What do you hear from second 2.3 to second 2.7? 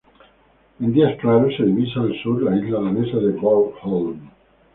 la